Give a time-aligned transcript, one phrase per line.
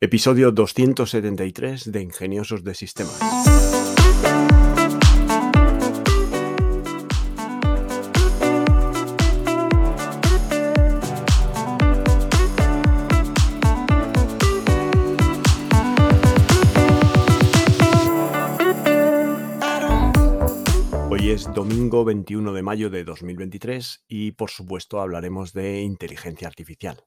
[0.00, 3.18] Episodio 273 de Ingeniosos de Sistemas.
[21.10, 27.02] Hoy es domingo 21 de mayo de 2023 y por supuesto hablaremos de inteligencia artificial.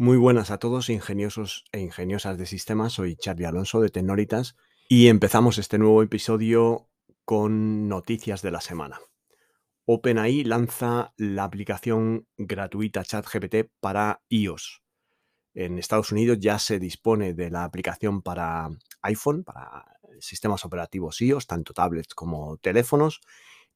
[0.00, 2.94] Muy buenas a todos, ingeniosos e ingeniosas de sistemas.
[2.94, 4.56] Soy Charlie Alonso de Tecnolitas
[4.88, 6.88] y empezamos este nuevo episodio
[7.26, 8.98] con noticias de la semana.
[9.84, 14.82] OpenAI lanza la aplicación gratuita ChatGPT para iOS.
[15.52, 18.70] En Estados Unidos ya se dispone de la aplicación para
[19.02, 19.84] iPhone, para
[20.18, 23.20] sistemas operativos iOS, tanto tablets como teléfonos.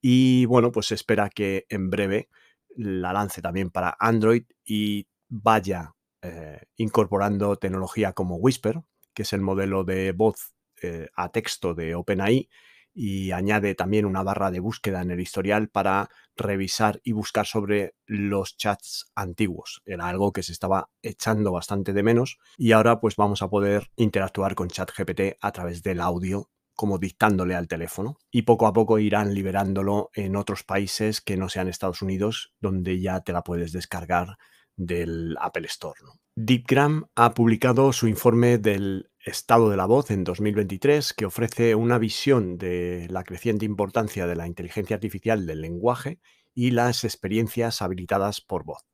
[0.01, 2.31] Y bueno, pues se espera que en breve
[2.75, 5.94] la lance también para Android y vaya
[6.25, 8.81] eh, incorporando tecnología como Whisper,
[9.13, 12.49] que es el modelo de voz eh, a texto de OpenAI,
[12.95, 17.95] y añade también una barra de búsqueda en el historial para revisar y buscar sobre
[18.07, 19.83] los chats antiguos.
[19.85, 23.91] Era algo que se estaba echando bastante de menos y ahora pues vamos a poder
[23.97, 28.99] interactuar con ChatGPT a través del audio como dictándole al teléfono y poco a poco
[28.99, 33.73] irán liberándolo en otros países que no sean Estados Unidos donde ya te la puedes
[33.73, 34.39] descargar
[34.77, 36.01] del Apple Store.
[36.37, 41.99] DeepGram ha publicado su informe del estado de la voz en 2023 que ofrece una
[41.99, 46.19] visión de la creciente importancia de la inteligencia artificial del lenguaje
[46.55, 48.85] y las experiencias habilitadas por voz.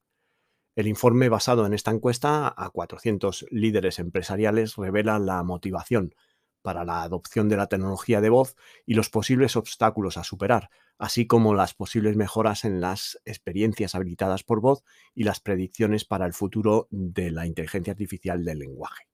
[0.77, 6.15] El informe basado en esta encuesta a 400 líderes empresariales revela la motivación
[6.63, 8.55] para la adopción de la tecnología de voz
[8.87, 10.71] y los posibles obstáculos a superar,
[11.01, 14.85] así como las posibles mejoras en las experiencias habilitadas por voz
[15.15, 19.05] y las predicciones para el futuro de la inteligencia artificial del lenguaje.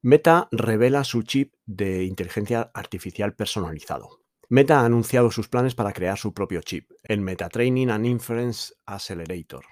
[0.00, 4.20] Meta revela su chip de inteligencia artificial personalizado.
[4.48, 8.74] Meta ha anunciado sus planes para crear su propio chip, el Meta Training and Inference
[8.86, 9.64] Accelerator,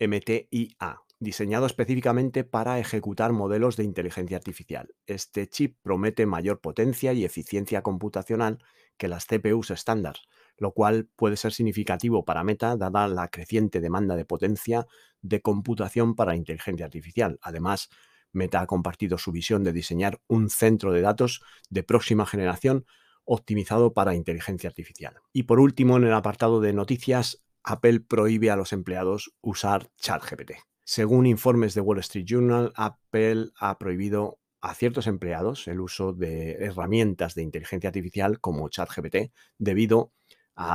[0.00, 4.94] MTIA, diseñado específicamente para ejecutar modelos de inteligencia artificial.
[5.06, 8.62] Este chip promete mayor potencia y eficiencia computacional
[8.96, 10.16] que las CPUs estándar,
[10.56, 14.86] lo cual puede ser significativo para Meta dada la creciente demanda de potencia
[15.20, 17.38] de computación para inteligencia artificial.
[17.42, 17.88] Además,
[18.32, 22.84] Meta ha compartido su visión de diseñar un centro de datos de próxima generación
[23.24, 25.16] optimizado para inteligencia artificial.
[25.32, 30.52] Y por último, en el apartado de noticias, Apple prohíbe a los empleados usar ChatGPT.
[30.84, 36.52] Según informes de Wall Street Journal, Apple ha prohibido a ciertos empleados el uso de
[36.52, 40.23] herramientas de inteligencia artificial como ChatGPT debido a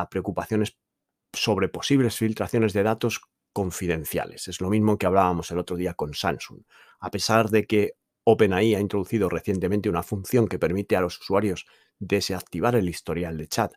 [0.09, 0.77] preocupaciones
[1.33, 3.21] sobre posibles filtraciones de datos
[3.53, 4.47] confidenciales.
[4.47, 6.61] Es lo mismo que hablábamos el otro día con Samsung.
[6.99, 11.65] A pesar de que OpenAI ha introducido recientemente una función que permite a los usuarios
[11.97, 13.73] desactivar el historial de chat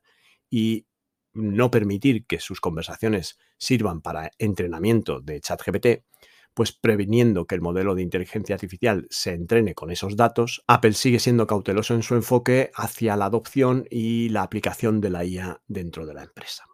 [0.51, 0.87] y
[1.35, 6.05] no permitir que sus conversaciones sirvan para entrenamiento de ChatGPT,
[6.55, 11.19] pues previniendo que el modelo de inteligencia artificial se entrene con esos datos, Apple sigue
[11.19, 16.07] siendo cauteloso en su enfoque hacia la adopción y la aplicación de la IA dentro
[16.07, 16.65] de la empresa.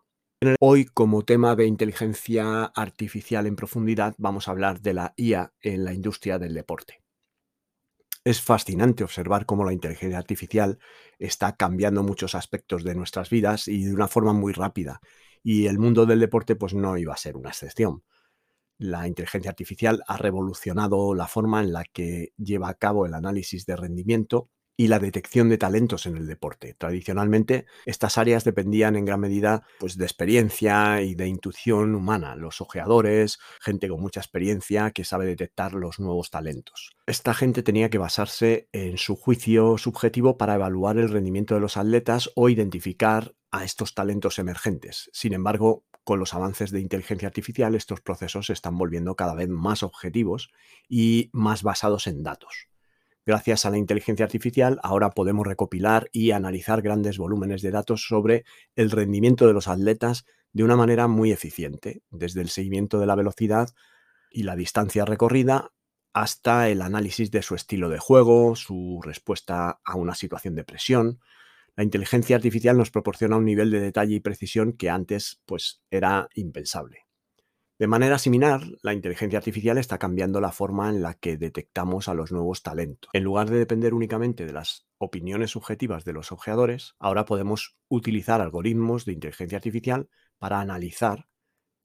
[0.61, 5.84] Hoy, como tema de inteligencia artificial en profundidad, vamos a hablar de la IA en
[5.84, 7.03] la industria del deporte.
[8.25, 10.78] Es fascinante observar cómo la inteligencia artificial
[11.19, 15.00] está cambiando muchos aspectos de nuestras vidas y de una forma muy rápida.
[15.43, 18.05] Y el mundo del deporte pues no iba a ser una excepción.
[18.78, 23.66] La inteligencia artificial ha revolucionado la forma en la que lleva a cabo el análisis
[23.66, 24.50] de rendimiento
[24.81, 26.75] y la detección de talentos en el deporte.
[26.78, 32.61] Tradicionalmente, estas áreas dependían en gran medida pues, de experiencia y de intuición humana, los
[32.61, 36.97] ojeadores, gente con mucha experiencia que sabe detectar los nuevos talentos.
[37.06, 41.77] Esta gente tenía que basarse en su juicio subjetivo para evaluar el rendimiento de los
[41.77, 45.10] atletas o identificar a estos talentos emergentes.
[45.12, 49.50] Sin embargo, con los avances de inteligencia artificial, estos procesos se están volviendo cada vez
[49.50, 50.50] más objetivos
[50.88, 52.69] y más basados en datos.
[53.26, 58.47] Gracias a la inteligencia artificial, ahora podemos recopilar y analizar grandes volúmenes de datos sobre
[58.74, 60.24] el rendimiento de los atletas
[60.54, 63.68] de una manera muy eficiente, desde el seguimiento de la velocidad
[64.30, 65.72] y la distancia recorrida
[66.15, 71.21] hasta el análisis de su estilo de juego, su respuesta a una situación de presión.
[71.78, 76.28] La inteligencia artificial nos proporciona un nivel de detalle y precisión que antes pues era
[76.34, 77.07] impensable.
[77.78, 82.15] De manera similar, la inteligencia artificial está cambiando la forma en la que detectamos a
[82.15, 83.09] los nuevos talentos.
[83.13, 88.41] En lugar de depender únicamente de las opiniones subjetivas de los ojeadores, ahora podemos utilizar
[88.41, 90.09] algoritmos de inteligencia artificial
[90.39, 91.28] para analizar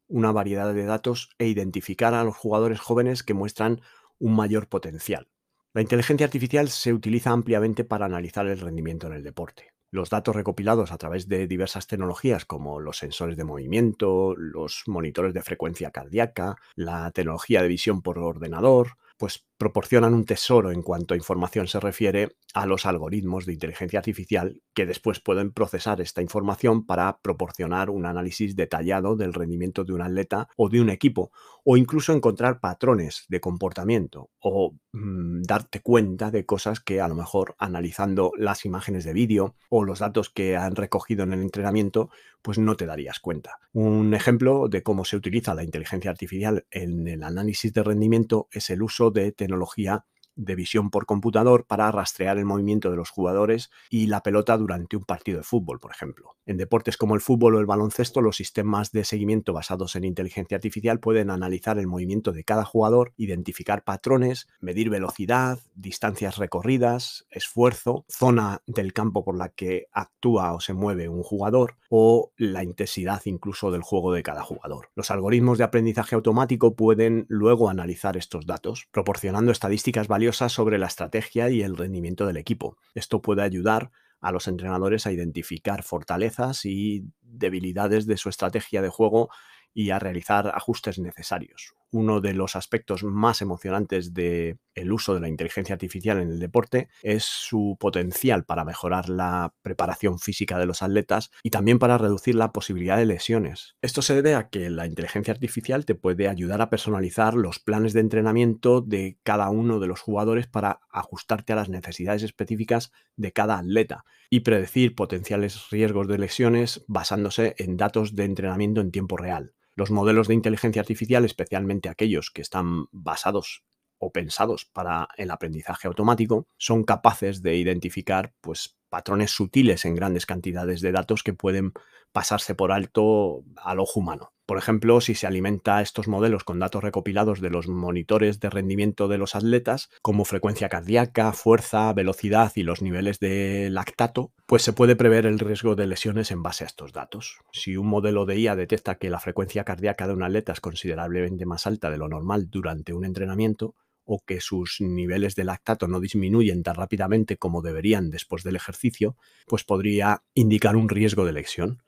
[0.07, 3.79] una variedad de datos e identificar a los jugadores jóvenes que muestran
[4.17, 5.29] un mayor potencial.
[5.71, 9.72] La inteligencia artificial se utiliza ampliamente para analizar el rendimiento en el deporte.
[9.93, 15.35] Los datos recopilados a través de diversas tecnologías como los sensores de movimiento, los monitores
[15.35, 21.13] de frecuencia cardíaca, la tecnología de visión por ordenador, pues proporcionan un tesoro en cuanto
[21.13, 26.21] a información se refiere a los algoritmos de inteligencia artificial que después pueden procesar esta
[26.21, 31.31] información para proporcionar un análisis detallado del rendimiento de un atleta o de un equipo,
[31.63, 37.15] o incluso encontrar patrones de comportamiento o mm, darte cuenta de cosas que a lo
[37.15, 42.09] mejor analizando las imágenes de vídeo o los datos que han recogido en el entrenamiento,
[42.41, 43.59] pues no te darías cuenta.
[43.71, 48.69] Un ejemplo de cómo se utiliza la inteligencia artificial en el análisis de rendimiento es
[48.69, 50.05] el uso de tecnología
[50.35, 54.97] de visión por computador para rastrear el movimiento de los jugadores y la pelota durante
[54.97, 56.35] un partido de fútbol, por ejemplo.
[56.45, 60.55] En deportes como el fútbol o el baloncesto, los sistemas de seguimiento basados en inteligencia
[60.55, 68.05] artificial pueden analizar el movimiento de cada jugador, identificar patrones, medir velocidad, distancias recorridas, esfuerzo,
[68.09, 73.21] zona del campo por la que actúa o se mueve un jugador o la intensidad
[73.25, 74.89] incluso del juego de cada jugador.
[74.95, 80.87] Los algoritmos de aprendizaje automático pueden luego analizar estos datos, proporcionando estadísticas valiosas sobre la
[80.87, 82.77] estrategia y el rendimiento del equipo.
[82.95, 83.91] Esto puede ayudar
[84.21, 89.29] a los entrenadores a identificar fortalezas y debilidades de su estrategia de juego
[89.73, 91.75] y a realizar ajustes necesarios.
[91.93, 96.39] Uno de los aspectos más emocionantes del el uso de la inteligencia artificial en el
[96.39, 101.99] deporte es su potencial para mejorar la preparación física de los atletas y también para
[101.99, 103.75] reducir la posibilidad de lesiones.
[103.83, 107.93] Esto se debe a que la inteligencia artificial te puede ayudar a personalizar los planes
[107.93, 113.31] de entrenamiento de cada uno de los jugadores para ajustarte a las necesidades específicas de
[113.31, 119.15] cada atleta y predecir potenciales riesgos de lesiones basándose en datos de entrenamiento en tiempo
[119.15, 119.53] real.
[119.75, 123.63] Los modelos de inteligencia artificial, especialmente aquellos que están basados
[123.97, 130.25] o pensados para el aprendizaje automático, son capaces de identificar pues, patrones sutiles en grandes
[130.25, 131.73] cantidades de datos que pueden
[132.11, 134.32] pasarse por alto al ojo humano.
[134.45, 139.07] Por ejemplo, si se alimenta estos modelos con datos recopilados de los monitores de rendimiento
[139.07, 144.73] de los atletas, como frecuencia cardíaca, fuerza, velocidad y los niveles de lactato, pues se
[144.73, 147.37] puede prever el riesgo de lesiones en base a estos datos.
[147.53, 151.45] Si un modelo de IA detecta que la frecuencia cardíaca de un atleta es considerablemente
[151.45, 153.75] más alta de lo normal durante un entrenamiento,
[154.05, 159.15] o que sus niveles de lactato no disminuyen tan rápidamente como deberían después del ejercicio,
[159.47, 161.81] pues podría indicar un riesgo de lesión.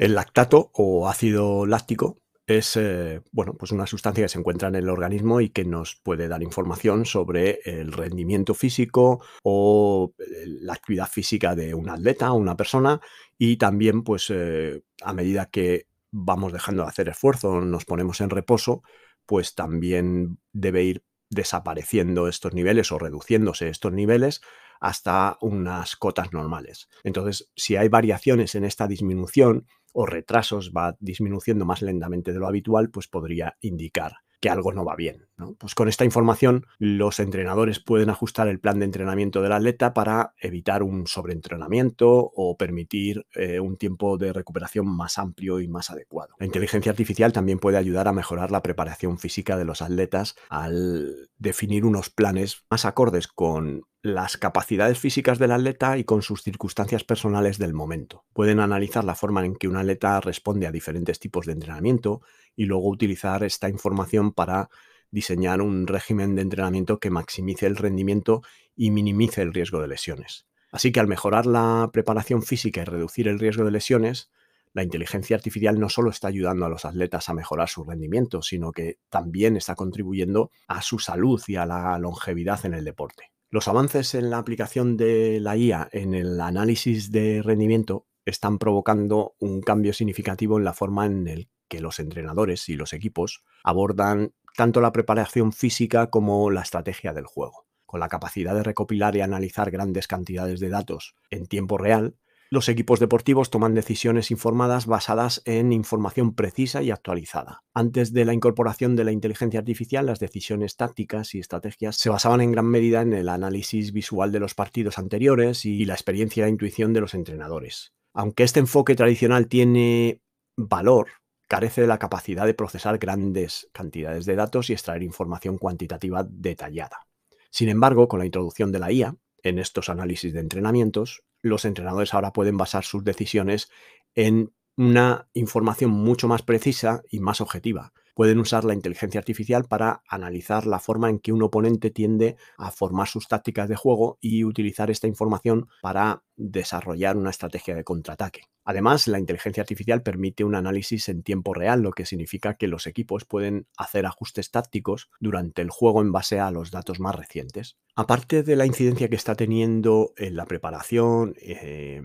[0.00, 4.76] El lactato o ácido láctico es eh, bueno, pues una sustancia que se encuentra en
[4.76, 10.72] el organismo y que nos puede dar información sobre el rendimiento físico o eh, la
[10.72, 13.02] actividad física de un atleta o una persona
[13.36, 18.30] y también pues eh, a medida que vamos dejando de hacer esfuerzo, nos ponemos en
[18.30, 18.82] reposo,
[19.26, 24.40] pues también debe ir desapareciendo estos niveles o reduciéndose estos niveles
[24.80, 26.88] hasta unas cotas normales.
[27.04, 32.46] Entonces, si hay variaciones en esta disminución o retrasos, va disminuyendo más lentamente de lo
[32.46, 35.28] habitual, pues podría indicar que algo no va bien.
[35.58, 40.34] Pues con esta información los entrenadores pueden ajustar el plan de entrenamiento del atleta para
[40.38, 46.34] evitar un sobreentrenamiento o permitir eh, un tiempo de recuperación más amplio y más adecuado.
[46.38, 51.30] La inteligencia artificial también puede ayudar a mejorar la preparación física de los atletas al
[51.38, 57.04] definir unos planes más acordes con las capacidades físicas del atleta y con sus circunstancias
[57.04, 58.24] personales del momento.
[58.32, 62.22] Pueden analizar la forma en que un atleta responde a diferentes tipos de entrenamiento
[62.56, 64.70] y luego utilizar esta información para
[65.10, 68.42] diseñar un régimen de entrenamiento que maximice el rendimiento
[68.74, 70.46] y minimice el riesgo de lesiones.
[70.72, 74.30] Así que al mejorar la preparación física y reducir el riesgo de lesiones,
[74.72, 78.72] la inteligencia artificial no solo está ayudando a los atletas a mejorar su rendimiento, sino
[78.72, 83.32] que también está contribuyendo a su salud y a la longevidad en el deporte.
[83.52, 89.34] Los avances en la aplicación de la IA en el análisis de rendimiento están provocando
[89.40, 94.80] un cambio significativo en la forma en que los entrenadores y los equipos abordan tanto
[94.80, 97.66] la preparación física como la estrategia del juego.
[97.86, 102.14] Con la capacidad de recopilar y analizar grandes cantidades de datos en tiempo real,
[102.50, 107.62] los equipos deportivos toman decisiones informadas basadas en información precisa y actualizada.
[107.74, 112.40] Antes de la incorporación de la inteligencia artificial, las decisiones tácticas y estrategias se basaban
[112.40, 116.50] en gran medida en el análisis visual de los partidos anteriores y la experiencia e
[116.50, 117.92] intuición de los entrenadores.
[118.14, 120.20] Aunque este enfoque tradicional tiene
[120.56, 121.06] valor,
[121.46, 127.06] carece de la capacidad de procesar grandes cantidades de datos y extraer información cuantitativa detallada.
[127.50, 132.14] Sin embargo, con la introducción de la IA en estos análisis de entrenamientos, los entrenadores
[132.14, 133.70] ahora pueden basar sus decisiones
[134.14, 137.92] en una información mucho más precisa y más objetiva.
[138.20, 142.70] Pueden usar la inteligencia artificial para analizar la forma en que un oponente tiende a
[142.70, 148.42] formar sus tácticas de juego y utilizar esta información para desarrollar una estrategia de contraataque.
[148.62, 152.86] Además, la inteligencia artificial permite un análisis en tiempo real, lo que significa que los
[152.86, 157.78] equipos pueden hacer ajustes tácticos durante el juego en base a los datos más recientes.
[157.96, 162.02] Aparte de la incidencia que está teniendo en la preparación, eh,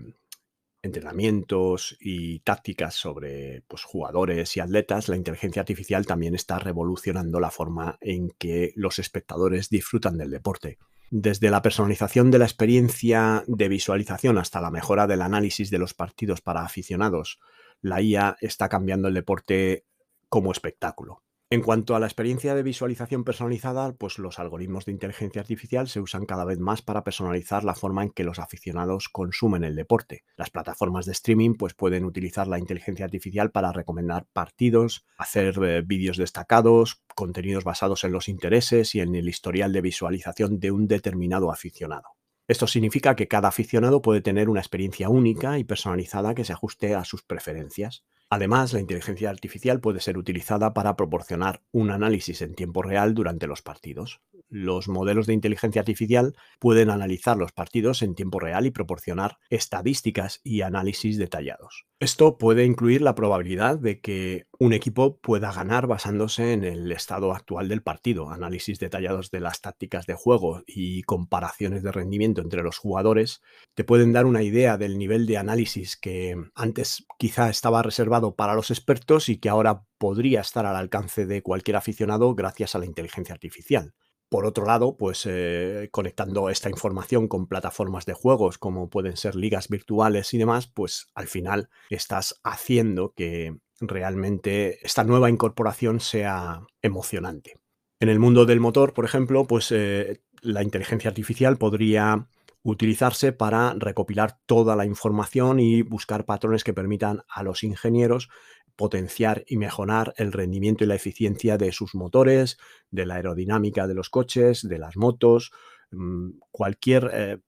[0.86, 7.50] entrenamientos y tácticas sobre pues, jugadores y atletas, la inteligencia artificial también está revolucionando la
[7.50, 10.78] forma en que los espectadores disfrutan del deporte.
[11.10, 15.94] Desde la personalización de la experiencia de visualización hasta la mejora del análisis de los
[15.94, 17.38] partidos para aficionados,
[17.80, 19.84] la IA está cambiando el deporte
[20.28, 21.22] como espectáculo.
[21.48, 26.00] En cuanto a la experiencia de visualización personalizada, pues los algoritmos de inteligencia artificial se
[26.00, 30.24] usan cada vez más para personalizar la forma en que los aficionados consumen el deporte.
[30.36, 35.82] Las plataformas de streaming pues pueden utilizar la inteligencia artificial para recomendar partidos, hacer eh,
[35.86, 40.88] vídeos destacados, contenidos basados en los intereses y en el historial de visualización de un
[40.88, 42.08] determinado aficionado.
[42.48, 46.96] Esto significa que cada aficionado puede tener una experiencia única y personalizada que se ajuste
[46.96, 48.04] a sus preferencias.
[48.28, 53.46] Además, la inteligencia artificial puede ser utilizada para proporcionar un análisis en tiempo real durante
[53.46, 54.20] los partidos.
[54.48, 60.40] Los modelos de inteligencia artificial pueden analizar los partidos en tiempo real y proporcionar estadísticas
[60.44, 61.86] y análisis detallados.
[61.98, 67.32] Esto puede incluir la probabilidad de que un equipo pueda ganar basándose en el estado
[67.32, 72.62] actual del partido, análisis detallados de las tácticas de juego y comparaciones de rendimiento entre
[72.62, 73.40] los jugadores,
[73.74, 78.54] te pueden dar una idea del nivel de análisis que antes quizá estaba reservado para
[78.54, 82.86] los expertos y que ahora podría estar al alcance de cualquier aficionado gracias a la
[82.86, 83.94] inteligencia artificial.
[84.28, 89.36] Por otro lado, pues eh, conectando esta información con plataformas de juegos como pueden ser
[89.36, 96.62] ligas virtuales y demás, pues al final estás haciendo que realmente esta nueva incorporación sea
[96.82, 97.60] emocionante.
[98.00, 102.28] En el mundo del motor, por ejemplo, pues eh, la inteligencia artificial podría
[102.62, 108.28] utilizarse para recopilar toda la información y buscar patrones que permitan a los ingenieros
[108.76, 112.58] potenciar y mejorar el rendimiento y la eficiencia de sus motores,
[112.90, 115.52] de la aerodinámica de los coches, de las motos,
[115.90, 117.38] mm, cualquier eh,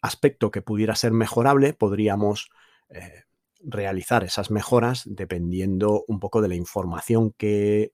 [0.00, 2.50] aspecto que pudiera ser mejorable, podríamos
[2.88, 3.24] eh,
[3.60, 7.92] realizar esas mejoras dependiendo un poco de la información que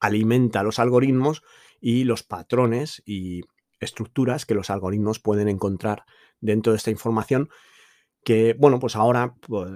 [0.00, 1.42] alimenta los algoritmos
[1.80, 3.42] y los patrones y
[3.80, 6.04] estructuras que los algoritmos pueden encontrar
[6.40, 7.48] dentro de esta información
[8.24, 9.70] que, bueno, pues ahora pues,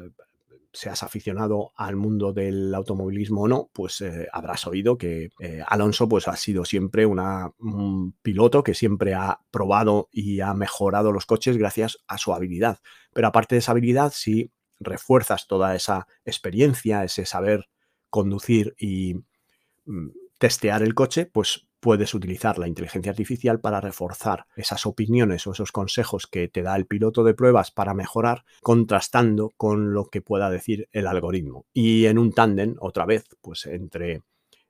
[0.72, 6.08] seas aficionado al mundo del automovilismo o no, pues eh, habrás oído que eh, Alonso
[6.08, 11.56] pues, ha sido siempre un piloto que siempre ha probado y ha mejorado los coches
[11.56, 12.78] gracias a su habilidad.
[13.12, 14.50] Pero aparte de esa habilidad, si
[14.80, 17.68] refuerzas toda esa experiencia, ese saber
[18.08, 19.14] conducir y
[19.84, 25.52] mm, testear el coche, pues puedes utilizar la inteligencia artificial para reforzar esas opiniones o
[25.52, 30.22] esos consejos que te da el piloto de pruebas para mejorar, contrastando con lo que
[30.22, 31.66] pueda decir el algoritmo.
[31.72, 34.22] Y en un tándem, otra vez, pues entre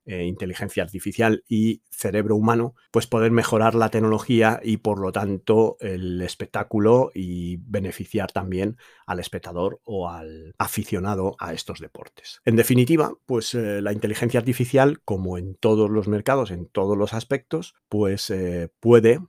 [0.05, 5.77] eh, inteligencia artificial y cerebro humano, pues poder mejorar la tecnología y por lo tanto
[5.81, 12.41] el espectáculo y beneficiar también al espectador o al aficionado a estos deportes.
[12.45, 17.15] En definitiva, pues eh, la inteligencia artificial, como en todos los mercados, en todos los
[17.15, 19.21] aspectos, pues eh, puede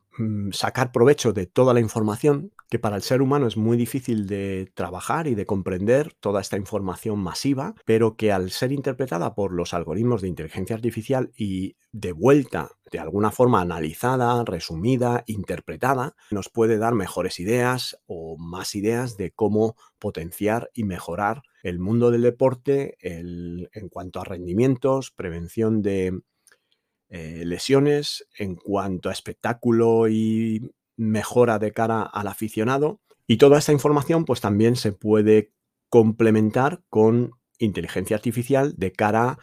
[0.52, 4.72] sacar provecho de toda la información que para el ser humano es muy difícil de
[4.74, 9.74] trabajar y de comprender toda esta información masiva, pero que al ser interpretada por los
[9.74, 16.78] algoritmos de inteligencia artificial y de vuelta de alguna forma analizada, resumida, interpretada, nos puede
[16.78, 22.98] dar mejores ideas o más ideas de cómo potenciar y mejorar el mundo del deporte
[23.02, 26.22] en cuanto a rendimientos, prevención de
[27.16, 33.02] eh, lesiones en cuanto a espectáculo y mejora de cara al aficionado.
[33.28, 35.54] Y toda esta información pues también se puede
[35.90, 39.38] complementar con inteligencia artificial de cara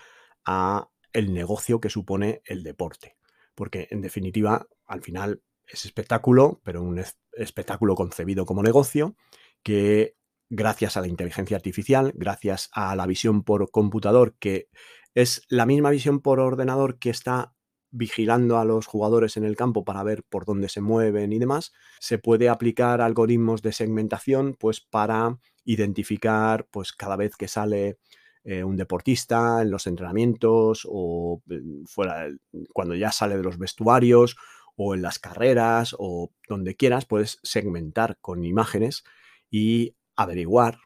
[0.44, 3.16] a el negocio que supone el deporte.
[3.54, 7.00] Porque en definitiva, al final es espectáculo, pero un
[7.34, 9.14] espectáculo concebido como negocio
[9.62, 10.16] que
[10.48, 14.70] gracias a la inteligencia artificial, gracias a la visión por computador, que
[15.14, 17.54] es la misma visión por ordenador que está
[17.90, 21.72] vigilando a los jugadores en el campo para ver por dónde se mueven y demás,
[21.98, 27.98] se puede aplicar algoritmos de segmentación pues para identificar pues cada vez que sale
[28.44, 31.42] eh, un deportista en los entrenamientos o
[31.86, 32.28] fuera
[32.72, 34.36] cuando ya sale de los vestuarios
[34.76, 39.04] o en las carreras o donde quieras, puedes segmentar con imágenes
[39.50, 40.78] y averiguar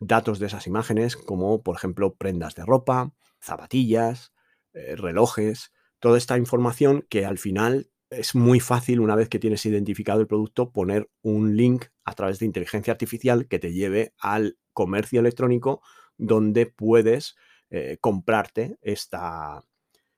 [0.00, 4.32] datos de esas imágenes como por ejemplo prendas de ropa, zapatillas,
[4.74, 9.64] eh, relojes, toda esta información que al final es muy fácil, una vez que tienes
[9.66, 14.58] identificado el producto, poner un link a través de inteligencia artificial que te lleve al
[14.72, 15.82] comercio electrónico
[16.16, 17.36] donde puedes
[17.70, 19.64] eh, comprarte esta,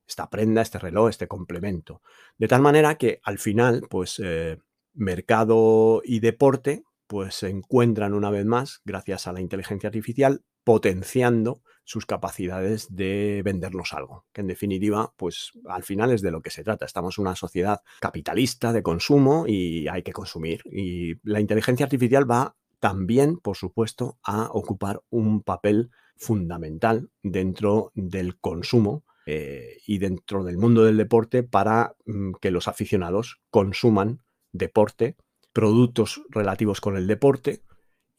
[0.07, 2.03] esta, prenda, este reloj, este complemento.
[2.39, 4.59] De tal manera que al final, pues eh,
[4.95, 11.63] mercado y deporte, pues se encuentran una vez más, gracias a la inteligencia artificial, potenciando
[11.91, 16.51] sus capacidades de vendernos algo, que en definitiva, pues al final es de lo que
[16.51, 16.85] se trata.
[16.85, 20.63] Estamos en una sociedad capitalista de consumo y hay que consumir.
[20.71, 28.39] Y la inteligencia artificial va también, por supuesto, a ocupar un papel fundamental dentro del
[28.39, 35.17] consumo eh, y dentro del mundo del deporte para mm, que los aficionados consuman deporte,
[35.53, 37.63] productos relativos con el deporte,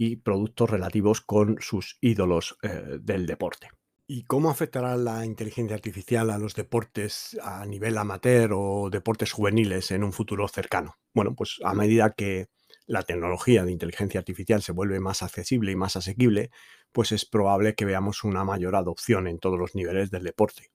[0.04, 3.70] y productos relativos con sus ídolos eh, del deporte.
[4.08, 9.92] ¿Y cómo afectará la inteligencia artificial a los deportes a nivel amateur o deportes juveniles
[9.92, 10.96] en un futuro cercano?
[11.14, 12.48] Bueno, pues a medida que
[12.88, 16.50] la tecnología de inteligencia artificial se vuelve más accesible y más asequible,
[16.92, 20.72] pues es probable que veamos una mayor adopción en todos los niveles del deporte.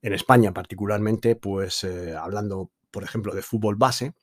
[0.00, 4.14] En España particularmente, pues eh, hablando, por ejemplo, de fútbol base,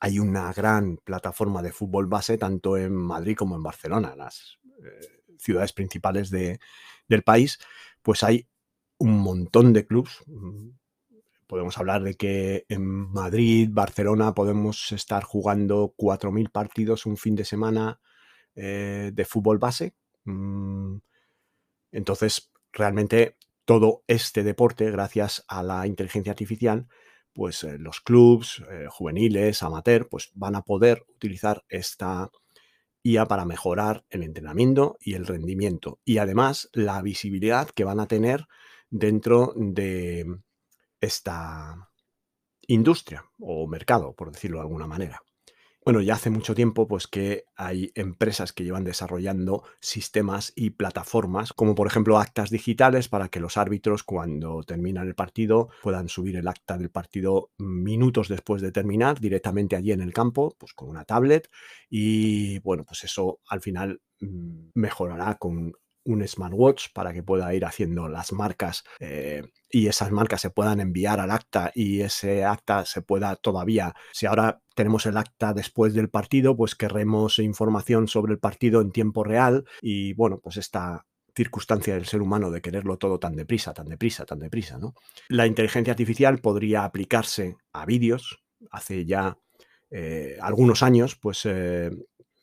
[0.00, 5.24] hay una gran plataforma de fútbol base tanto en Madrid como en Barcelona, las eh,
[5.38, 6.60] ciudades principales de,
[7.08, 7.58] del país,
[8.02, 8.46] pues hay
[8.98, 10.22] un montón de clubes.
[10.26, 10.70] Mm,
[11.46, 17.44] podemos hablar de que en Madrid, Barcelona, podemos estar jugando 4.000 partidos un fin de
[17.44, 18.00] semana
[18.54, 19.94] eh, de fútbol base.
[20.24, 20.96] Mm,
[21.90, 26.88] entonces, realmente todo este deporte, gracias a la inteligencia artificial,
[27.34, 32.30] pues eh, los clubs eh, juveniles, amateur, pues van a poder utilizar esta
[33.02, 38.06] IA para mejorar el entrenamiento y el rendimiento y además la visibilidad que van a
[38.06, 38.46] tener
[38.90, 40.26] dentro de
[41.00, 41.90] esta
[42.68, 45.22] industria o mercado, por decirlo de alguna manera.
[45.84, 51.52] Bueno, ya hace mucho tiempo pues que hay empresas que llevan desarrollando sistemas y plataformas,
[51.52, 56.36] como por ejemplo actas digitales para que los árbitros cuando terminan el partido puedan subir
[56.36, 60.88] el acta del partido minutos después de terminar directamente allí en el campo, pues con
[60.88, 61.50] una tablet.
[61.90, 65.72] Y bueno, pues eso al final mm, mejorará con
[66.04, 70.80] un smartwatch para que pueda ir haciendo las marcas eh, y esas marcas se puedan
[70.80, 75.94] enviar al acta y ese acta se pueda todavía, si ahora tenemos el acta después
[75.94, 81.06] del partido, pues querremos información sobre el partido en tiempo real y bueno, pues esta
[81.34, 84.94] circunstancia del ser humano de quererlo todo tan deprisa, tan deprisa, tan deprisa, ¿no?
[85.28, 88.38] La inteligencia artificial podría aplicarse a vídeos.
[88.70, 89.38] Hace ya
[89.90, 91.90] eh, algunos años, pues eh,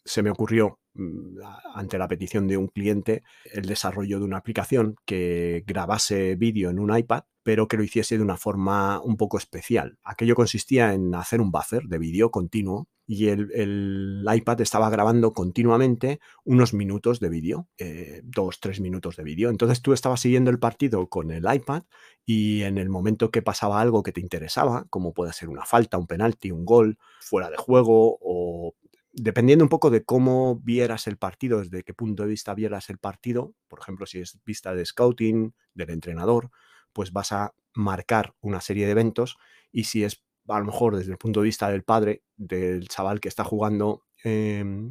[0.09, 1.39] se me ocurrió Mm,
[1.75, 6.79] ante la petición de un cliente el desarrollo de una aplicación que grabase vídeo en
[6.79, 9.97] un iPad, pero que lo hiciese de una forma un poco especial.
[10.03, 16.19] Aquello consistía en hacer un buffer de vídeo continuo y el, iPad estaba grabando continuamente
[16.43, 19.49] unos minutos de vídeo, eh, dos, tres minutos de vídeo.
[19.49, 21.83] Entonces tú estabas siguiendo el partido con el iPad
[22.25, 25.97] y en el momento que pasaba algo que te interesaba, como puede ser una falta,
[25.97, 28.75] un penalti, un gol, fuera de juego o
[29.23, 32.97] dependiendo un poco de cómo vieras el partido, desde qué punto de vista vieras el
[32.97, 36.51] partido, por ejemplo, si es vista de scouting, del entrenador,
[36.93, 39.37] pues vas a marcar una serie de eventos
[39.71, 43.19] y si es a lo mejor desde el punto de vista del padre, del chaval
[43.19, 44.05] que está jugando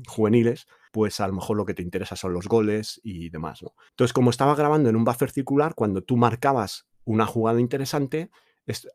[0.06, 3.62] juveniles, pues a lo mejor lo que te interesa son los goles y demás.
[3.90, 8.30] Entonces, como estaba grabando en un buffer circular, cuando tú marcabas una jugada interesante,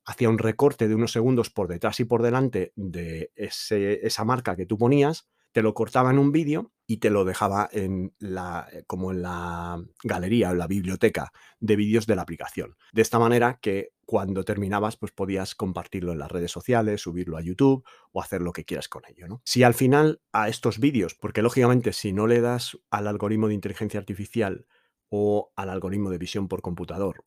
[0.06, 4.66] hacía un recorte de unos segundos por detrás y por delante de esa marca que
[4.66, 8.84] tú ponías, te lo cortaba en un vídeo y te lo dejaba en la, eh,
[8.88, 12.76] como en la galería o la biblioteca de vídeos de la aplicación.
[12.92, 17.42] De esta manera que cuando terminabas, pues podías compartirlo en las redes sociales, subirlo a
[17.42, 19.42] YouTube o hacer lo que quieras con ello.
[19.46, 23.54] Si al final a estos vídeos, porque lógicamente si no le das al algoritmo de
[23.54, 24.66] inteligencia artificial
[25.10, 27.24] o al algoritmo de visión por computador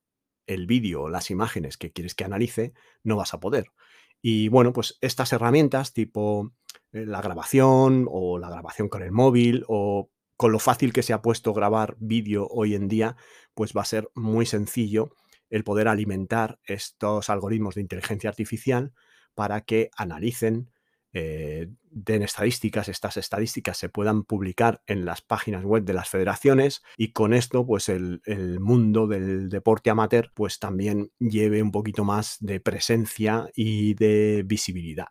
[0.47, 3.73] el vídeo o las imágenes que quieres que analice, no vas a poder.
[4.23, 6.53] Y bueno, pues estas herramientas tipo
[6.93, 11.13] eh, la grabación o la grabación con el móvil o con lo fácil que se
[11.13, 13.17] ha puesto grabar vídeo hoy en día,
[13.55, 15.11] pues va a ser muy sencillo
[15.49, 18.93] el poder alimentar estos algoritmos de inteligencia artificial
[19.35, 20.71] para que analicen
[21.13, 26.83] eh, den estadísticas, estas estadísticas se puedan publicar en las páginas web de las federaciones
[26.97, 28.21] y con esto pues el,
[28.61, 35.09] mundo del deporte amateur pues también lleve un poquito más de presencia y de visibilidad.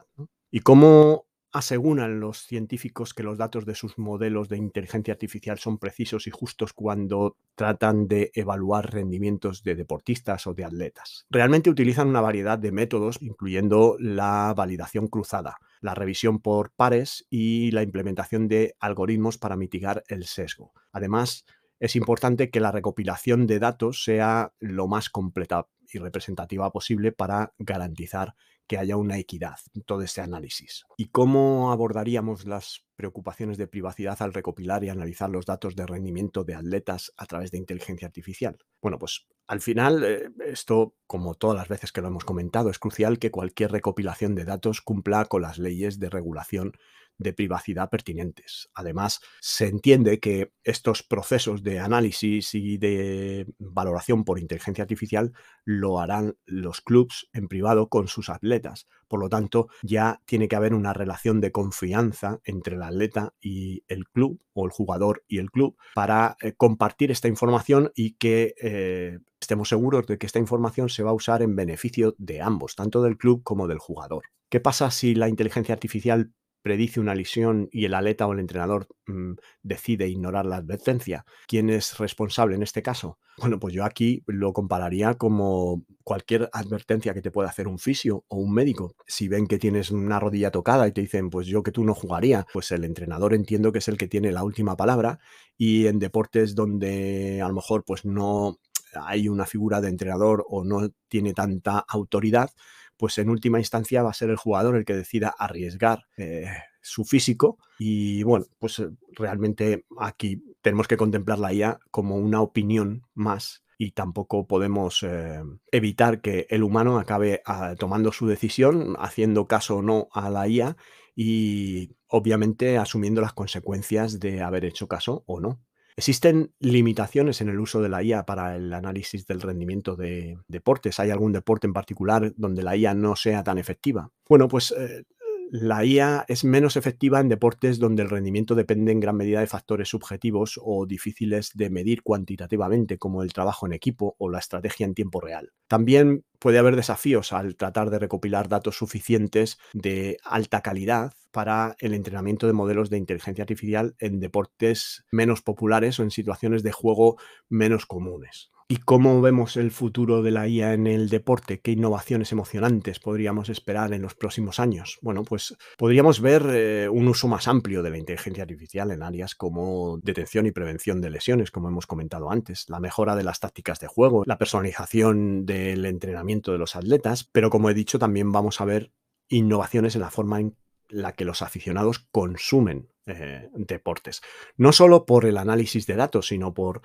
[0.51, 5.77] ¿Y cómo aseguran los científicos que los datos de sus modelos de inteligencia artificial son
[5.77, 11.25] precisos y justos cuando tratan de evaluar rendimientos de deportistas o de atletas.
[11.29, 17.71] Realmente utilizan una variedad de métodos, incluyendo la validación cruzada, la revisión por pares y
[17.71, 20.73] la implementación de algoritmos para mitigar el sesgo.
[20.91, 21.45] Además,
[21.79, 27.53] es importante que la recopilación de datos sea lo más completa y representativa posible para
[27.59, 28.35] garantizar
[28.67, 30.85] que haya una equidad en todo este análisis.
[30.97, 36.43] ¿Y cómo abordaríamos las preocupaciones de privacidad al recopilar y analizar los datos de rendimiento
[36.43, 38.57] de atletas a través de inteligencia artificial?
[38.81, 42.79] Bueno, pues al final, eh, esto, como todas las veces que lo hemos comentado, es
[42.79, 46.73] crucial que cualquier recopilación de datos cumpla con las leyes de regulación
[47.17, 48.69] de privacidad pertinentes.
[48.73, 55.99] Además, se entiende que estos procesos de análisis y de valoración por inteligencia artificial lo
[55.99, 58.87] harán los clubs en privado con sus atletas.
[59.07, 63.83] Por lo tanto, ya tiene que haber una relación de confianza entre el atleta y
[63.87, 68.55] el club o el jugador y el club para eh, compartir esta información y que
[68.61, 72.75] eh, estemos seguros de que esta información se va a usar en beneficio de ambos,
[72.75, 74.23] tanto del club como del jugador.
[74.49, 76.31] ¿Qué pasa si la inteligencia artificial
[76.65, 81.23] predice una lesión y el atleta o el entrenador mm, decide ignorar la advertencia.
[81.47, 83.19] ¿Quién es responsable en este caso?
[83.37, 88.23] Bueno, pues yo aquí lo compararía como cualquier advertencia que te pueda hacer un fisio
[88.29, 88.95] o un médico.
[89.05, 91.93] Si ven que tienes una rodilla tocada y te dicen, pues yo que tú no
[91.93, 95.19] jugaría, pues el entrenador entiendo que es el que tiene la última palabra
[95.57, 98.57] y en deportes donde a lo mejor pues no
[98.95, 102.49] hay una figura de entrenador o no tiene tanta autoridad,
[102.97, 106.45] pues en última instancia va a ser el jugador el que decida arriesgar eh,
[106.81, 112.41] su físico y bueno, pues eh, realmente aquí tenemos que contemplar la IA como una
[112.41, 118.95] opinión más y tampoco podemos eh, evitar que el humano acabe ah, tomando su decisión,
[118.99, 120.77] haciendo caso o no a la IA
[121.15, 125.59] y obviamente asumiendo las consecuencias de haber hecho caso o no.
[125.97, 130.99] ¿Existen limitaciones en el uso de la IA para el análisis del rendimiento de deportes?
[130.99, 134.11] ¿Hay algún deporte en particular donde la IA no sea tan efectiva?
[134.27, 135.05] Bueno, pues eh,
[135.51, 139.47] la IA es menos efectiva en deportes donde el rendimiento depende en gran medida de
[139.47, 144.85] factores subjetivos o difíciles de medir cuantitativamente, como el trabajo en equipo o la estrategia
[144.85, 145.53] en tiempo real.
[145.67, 151.93] También puede haber desafíos al tratar de recopilar datos suficientes de alta calidad para el
[151.93, 157.17] entrenamiento de modelos de inteligencia artificial en deportes menos populares o en situaciones de juego
[157.49, 158.51] menos comunes.
[158.67, 161.59] ¿Y cómo vemos el futuro de la IA en el deporte?
[161.59, 164.97] ¿Qué innovaciones emocionantes podríamos esperar en los próximos años?
[165.03, 169.35] Bueno, pues podríamos ver eh, un uso más amplio de la inteligencia artificial en áreas
[169.35, 173.79] como detención y prevención de lesiones, como hemos comentado antes, la mejora de las tácticas
[173.79, 178.61] de juego, la personalización del entrenamiento de los atletas, pero como he dicho, también vamos
[178.61, 178.91] a ver
[179.27, 180.57] innovaciones en la forma en
[180.89, 184.21] la que los aficionados consumen eh, deportes.
[184.57, 186.81] No solo por el análisis de datos, sino por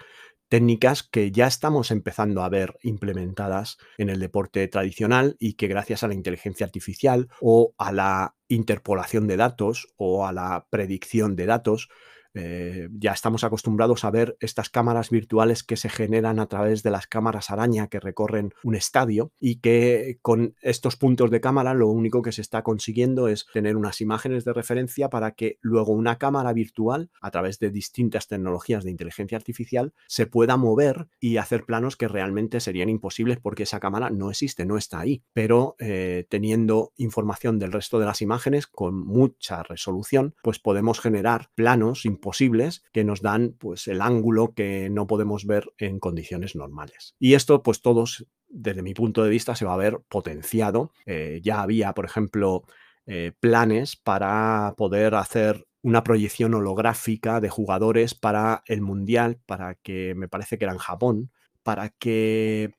[0.50, 6.02] técnicas que ya estamos empezando a ver implementadas en el deporte tradicional y que gracias
[6.02, 11.46] a la inteligencia artificial o a la interpolación de datos o a la predicción de
[11.46, 11.88] datos
[12.34, 16.90] eh, ya estamos acostumbrados a ver estas cámaras virtuales que se generan a través de
[16.90, 21.88] las cámaras araña que recorren un estadio y que con estos puntos de cámara lo
[21.88, 26.18] único que se está consiguiendo es tener unas imágenes de referencia para que luego una
[26.18, 31.64] cámara virtual a través de distintas tecnologías de inteligencia artificial se pueda mover y hacer
[31.64, 36.26] planos que realmente serían imposibles porque esa cámara no existe, no está ahí, pero eh,
[36.28, 42.82] teniendo información del resto de las imágenes con mucha resolución, pues podemos generar planos posibles
[42.92, 47.14] que nos dan pues el ángulo que no podemos ver en condiciones normales.
[47.18, 50.92] Y esto pues todos desde mi punto de vista se va a ver potenciado.
[51.06, 52.64] Eh, ya había, por ejemplo,
[53.06, 60.14] eh, planes para poder hacer una proyección holográfica de jugadores para el Mundial, para que
[60.14, 61.30] me parece que era en Japón,
[61.62, 62.74] para que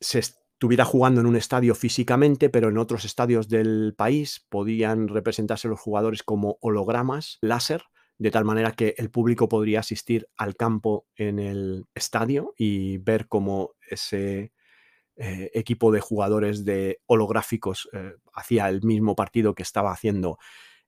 [0.00, 5.68] se estuviera jugando en un estadio físicamente, pero en otros estadios del país podían representarse
[5.68, 7.82] los jugadores como hologramas láser
[8.18, 13.28] de tal manera que el público podría asistir al campo en el estadio y ver
[13.28, 14.52] cómo ese
[15.20, 20.38] eh, equipo de jugadores de holográficos eh, hacía el mismo partido que estaba haciendo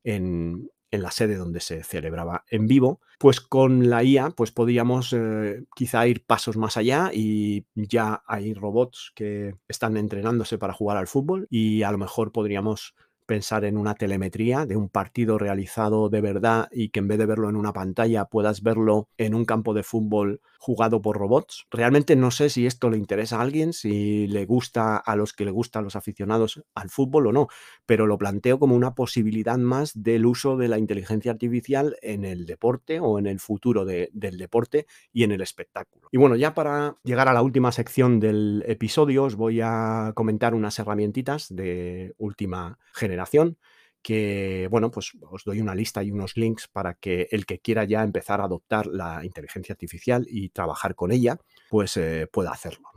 [0.04, 5.64] en, la sede donde se celebraba en vivo, pues con la IA pues podríamos eh,
[5.76, 11.06] quizá ir pasos más allá y ya hay robots que están entrenándose para jugar al
[11.06, 12.94] fútbol y a lo mejor podríamos
[13.30, 17.26] pensar en una telemetría de un partido realizado de verdad y que en vez de
[17.26, 21.66] verlo en una pantalla puedas verlo en un campo de fútbol jugado por robots.
[21.70, 25.46] Realmente no sé si esto le interesa a alguien, si le gusta a los que
[25.46, 27.48] le gustan los aficionados al fútbol o no,
[27.86, 32.44] pero lo planteo como una posibilidad más del uso de la inteligencia artificial en el
[32.44, 36.08] deporte o en el futuro del deporte y en el espectáculo.
[36.12, 40.54] Y bueno, ya para llegar a la última sección del episodio os voy a comentar
[40.54, 43.56] unas herramientitas de última generación
[44.02, 47.84] que, bueno, pues os doy una lista y unos links para que el que quiera
[47.84, 52.88] ya empezar a adoptar la inteligencia artificial y trabajar con ella, pues eh, pueda hacerlo.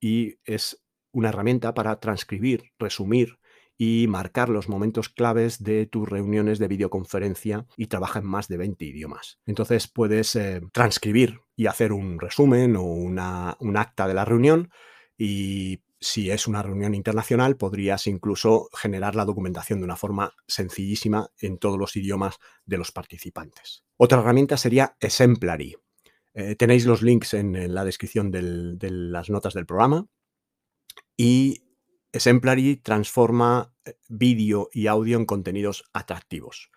[0.00, 3.38] y es una herramienta para transcribir, resumir
[3.78, 8.56] y marcar los momentos claves de tus reuniones de videoconferencia y trabaja en más de
[8.56, 9.38] 20 idiomas.
[9.46, 14.70] Entonces puedes eh, transcribir y hacer un resumen o una, un acta de la reunión
[15.18, 21.30] y si es una reunión internacional, podrías incluso generar la documentación de una forma sencillísima
[21.40, 23.84] en todos los idiomas de los participantes.
[23.96, 25.76] Otra herramienta sería Exemplary.
[26.34, 30.06] Eh, tenéis los links en, la descripción de las notas del programa.
[31.16, 31.62] Y
[32.12, 36.70] Exemplary transforma eh, vídeo y audio en contenidos atractivos.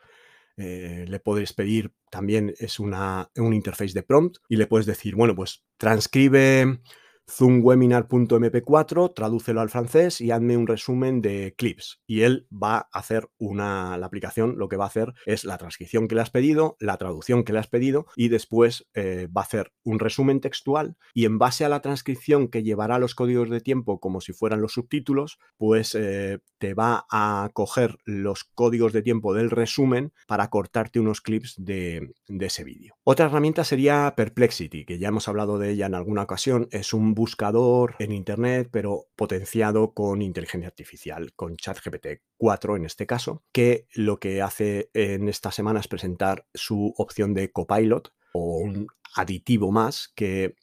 [0.56, 5.15] Eh, le puedes pedir, también es una, un interface de prompt, y le puedes decir,
[5.15, 6.82] bueno, pues transcribe
[7.30, 12.02] zoomwebinar.mp4, tradúcelo al francés y hazme un resumen de clips.
[12.08, 15.58] Y él va a hacer una, la aplicación lo que va a hacer es la
[15.58, 19.42] transcripción que le has pedido, la traducción que le has pedido y después eh, va
[19.42, 23.50] a hacer un resumen textual y en base a la transcripción que llevará los códigos
[23.50, 28.94] de tiempo como si fueran los subtítulos, pues eh, te va a coger los códigos
[28.94, 32.96] de tiempo del resumen para cortarte unos clips de, de ese vídeo.
[33.04, 36.68] Otra herramienta sería Perplexity, que ya hemos hablado de ella en alguna ocasión.
[36.72, 43.06] Es un buscador en Internet, pero potenciado con inteligencia artificial, con ChatGPT 4 en este
[43.06, 48.60] caso, que lo que hace en esta semana es presentar su opción de copilot o
[48.60, 50.56] un aditivo más que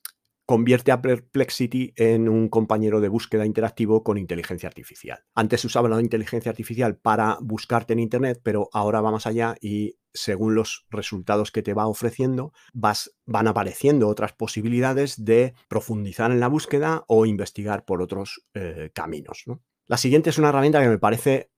[0.47, 5.19] convierte a Perplexity en un compañero de búsqueda interactivo con inteligencia artificial.
[5.35, 9.97] Antes usaba la inteligencia artificial para buscarte en Internet, pero ahora va más allá y
[10.17, 16.49] según los resultados que te va ofreciendo, van apareciendo otras posibilidades de profundizar en la
[16.49, 19.45] búsqueda o investigar por otros eh, caminos.
[19.87, 21.51] La siguiente es una herramienta que me parece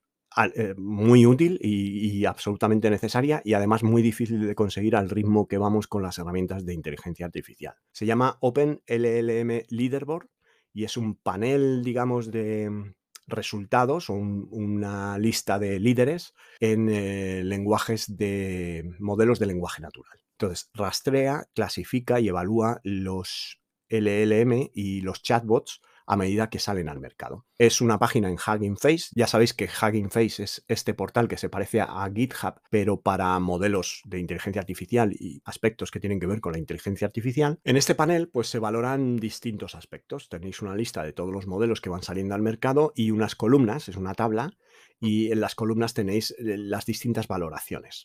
[0.54, 5.56] eh, muy útil y, absolutamente necesaria y además muy difícil de conseguir al ritmo que
[5.56, 7.74] vamos con las herramientas de inteligencia artificial.
[7.92, 10.28] Se llama OpenLLM Leaderboard
[10.72, 12.94] y es un panel, digamos, de
[13.28, 20.18] resultados o una lista de líderes en eh, lenguajes de modelos de lenguaje natural.
[20.32, 27.00] Entonces, rastrea, clasifica y evalúa los LLM y los chatbots a medida que salen al
[27.00, 27.44] mercado.
[27.58, 29.10] Es una página en Hugging Face.
[29.14, 33.38] Ya sabéis que Hugging Face es este portal que se parece a GitHub, pero para
[33.38, 37.60] modelos de inteligencia artificial y aspectos que tienen que ver con la inteligencia artificial.
[37.62, 40.30] En este panel, pues se valoran distintos aspectos.
[40.30, 43.90] Tenéis una lista de todos los modelos que van saliendo al mercado y unas columnas,
[43.90, 44.56] es una tabla,
[44.98, 48.04] y en las columnas tenéis eh, las distintas valoraciones.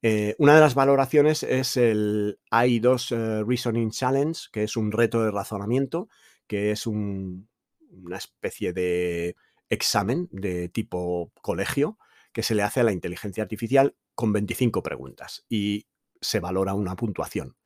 [0.00, 5.22] Eh, una de las valoraciones es el AI2 eh, Reasoning Challenge, que es un reto
[5.22, 6.08] de razonamiento
[6.48, 7.46] que es una
[8.16, 9.36] especie de
[9.68, 11.98] examen de tipo colegio
[12.32, 15.86] que se le hace a la inteligencia artificial con 25 preguntas y
[16.20, 17.56] se valora una puntuación.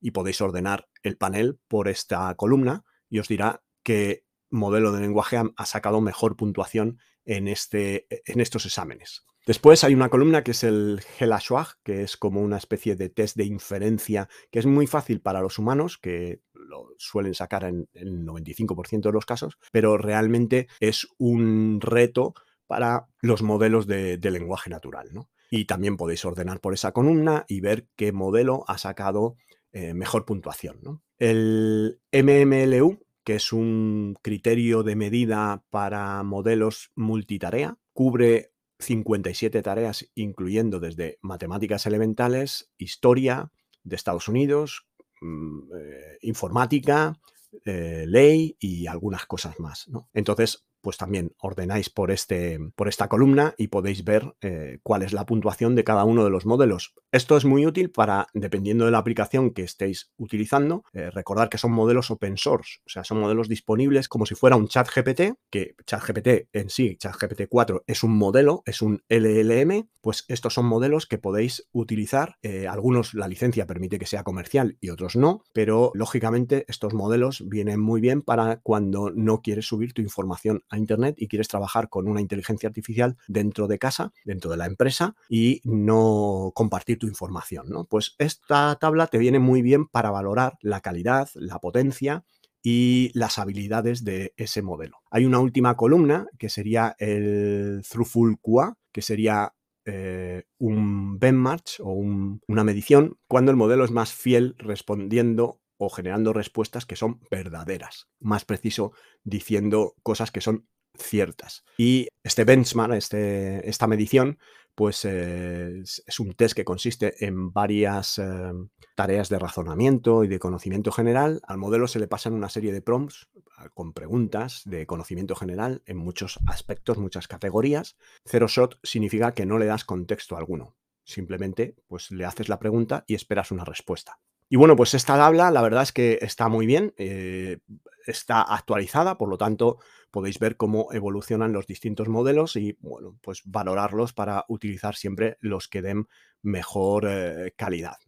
[0.00, 5.36] Y podéis ordenar el panel por esta columna y os dirá qué modelo de lenguaje
[5.36, 9.24] ha, sacado mejor puntuación en, este, en estos exámenes.
[9.46, 13.36] Después hay una columna que es el Gelashwag, que es como una especie de test
[13.36, 18.26] de inferencia que es muy fácil para los humanos, que lo suelen sacar en el
[18.26, 22.34] 95% de los casos, pero realmente es un reto
[22.66, 25.08] para los modelos de, lenguaje natural.
[25.50, 29.36] Y también podéis ordenar por esa columna y ver qué modelo ha sacado
[29.72, 31.02] eh, mejor puntuación.
[31.16, 40.80] El MMLU, que es un criterio de medida para modelos multitarea, cubre 57 tareas, incluyendo
[40.80, 43.52] desde matemáticas elementales, historia
[43.84, 44.86] de Estados Unidos,
[45.20, 47.20] mm, eh, informática,
[47.66, 49.90] eh, ley y algunas cosas más.
[50.14, 55.12] Entonces, pues también ordenáis por, este, por esta columna y podéis ver eh, cuál es
[55.12, 56.94] la puntuación de cada uno de los modelos.
[57.12, 61.58] Esto es muy útil para, dependiendo de la aplicación que estéis utilizando, eh, recordar que
[61.58, 65.34] son modelos open source, o sea, son modelos disponibles como si fuera un chat GPT,
[65.50, 70.24] que chat GPT en sí, chat GPT 4 es un modelo, es un LLM, pues
[70.28, 72.36] estos son modelos que podéis utilizar.
[72.40, 77.44] Eh, algunos la licencia permite que sea comercial y otros no, pero lógicamente estos modelos
[77.46, 81.88] vienen muy bien para cuando no quieres subir tu información a Internet y quieres trabajar
[81.88, 87.06] con una inteligencia artificial dentro de casa, dentro de la empresa y no compartir tu
[87.06, 87.68] información.
[87.68, 87.84] ¿no?
[87.84, 92.24] Pues esta tabla te viene muy bien para valorar la calidad, la potencia
[92.62, 94.98] y las habilidades de ese modelo.
[95.10, 101.92] Hay una última columna que sería el Throughful QA, que sería eh, un benchmark o
[101.92, 108.08] una medición cuando el modelo es más fiel respondiendo o generando respuestas que son verdaderas.
[108.20, 108.92] Más preciso,
[109.24, 111.64] diciendo cosas que son ciertas.
[111.78, 114.38] Y este benchmark, este, esta medición,
[114.74, 118.52] pues eh, es un test que consiste en varias eh,
[118.94, 121.40] tareas de razonamiento y de conocimiento general.
[121.48, 125.82] Al modelo se le pasan una serie de prompts ah, con preguntas de conocimiento general
[125.86, 127.96] en muchos aspectos, muchas categorías.
[128.24, 130.76] Zero shot significa que no le das contexto alguno.
[131.02, 134.20] Simplemente pues le haces la pregunta y esperas una respuesta.
[134.48, 137.58] Y bueno, pues esta tabla la verdad es que está muy bien, eh,
[138.06, 139.78] está actualizada, por lo tanto
[140.10, 145.68] podéis ver cómo evolucionan los distintos modelos y bueno, pues valorarlos para utilizar siempre los
[145.68, 146.08] que den
[146.42, 147.98] mejor eh, calidad.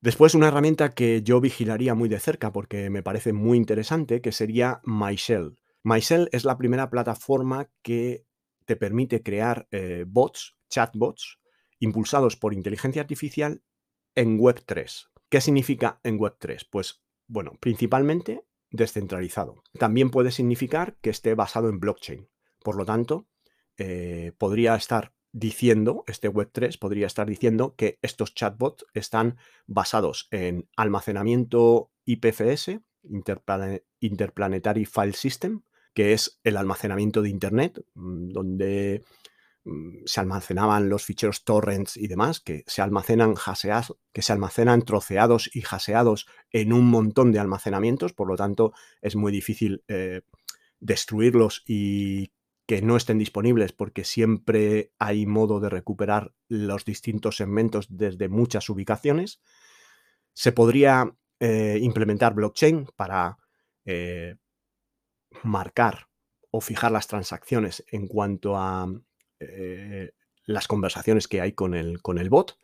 [0.00, 4.32] Después una herramienta que yo vigilaría muy de cerca porque me parece muy interesante, que
[4.32, 5.56] sería MyShell.
[5.82, 8.26] MyShell es la primera plataforma que
[8.66, 11.40] te permite crear eh, bots, chatbots,
[11.78, 13.62] impulsados por inteligencia artificial
[14.14, 15.08] en Web3.
[15.28, 16.68] ¿Qué significa en Web3?
[16.70, 19.62] Pues bueno, principalmente descentralizado.
[19.78, 22.28] También puede significar que esté basado en blockchain.
[22.60, 23.28] Por lo tanto,
[23.76, 30.68] eh, podría estar diciendo, este Web3 podría estar diciendo que estos chatbots están basados en
[30.76, 32.80] almacenamiento IPFS,
[34.00, 39.04] Interplanetary File System, que es el almacenamiento de Internet, mm, donde
[40.04, 43.34] se almacenaban los ficheros torrents y demás, que se almacenan
[44.12, 49.16] que se almacenan troceados y jaseados en un montón de almacenamientos, por lo tanto es
[49.16, 50.20] muy difícil eh,
[50.80, 52.32] destruirlos y
[52.66, 58.68] que no estén disponibles porque siempre hay modo de recuperar los distintos segmentos desde muchas
[58.68, 59.40] ubicaciones.
[60.32, 63.38] Se podría eh, implementar blockchain para
[63.84, 64.36] eh,
[65.42, 66.08] marcar
[66.50, 68.86] o fijar las transacciones en cuanto a
[69.50, 70.10] eh,
[70.46, 72.58] las conversaciones que hay con el, con el bot.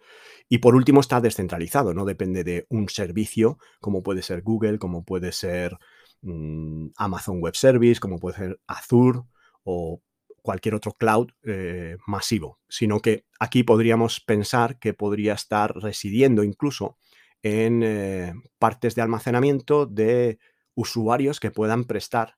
[0.49, 5.05] Y por último está descentralizado, no depende de un servicio como puede ser Google, como
[5.05, 5.79] puede ser
[6.23, 9.21] mm, Amazon Web Service, como puede ser Azure
[9.63, 10.03] o
[10.43, 16.97] cualquier otro cloud eh, masivo, sino que aquí podríamos pensar que podría estar residiendo incluso
[17.43, 20.39] en eh, partes de almacenamiento de
[20.75, 22.37] usuarios que puedan prestar